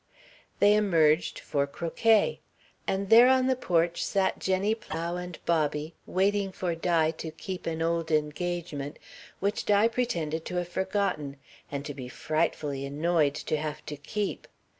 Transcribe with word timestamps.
They 0.57 0.73
emerged 0.73 1.37
for 1.37 1.67
croquet. 1.67 2.39
And 2.87 3.11
there 3.11 3.27
on 3.27 3.45
the 3.45 3.55
porch 3.55 4.03
sat 4.03 4.39
Jenny 4.39 4.73
Plow 4.73 5.15
and 5.15 5.37
Bobby, 5.45 5.93
waiting 6.07 6.51
for 6.51 6.73
Di 6.73 7.11
to 7.19 7.29
keep 7.29 7.67
an 7.67 7.83
old 7.83 8.09
engagement, 8.09 8.97
which 9.39 9.63
Di 9.63 9.87
pretended 9.89 10.43
to 10.45 10.55
have 10.55 10.69
forgotten, 10.69 11.37
and 11.71 11.85
to 11.85 11.93
be 11.93 12.09
frightfully 12.09 12.83
annoyed 12.83 13.35
to 13.35 13.57
have 13.57 13.85
to 13.85 13.95
keep. 13.95 14.47